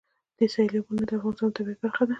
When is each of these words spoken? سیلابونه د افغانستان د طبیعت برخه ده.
سیلابونه 0.53 1.03
د 1.05 1.11
افغانستان 1.17 1.49
د 1.49 1.55
طبیعت 1.57 1.79
برخه 1.83 2.03
ده. 2.05 2.09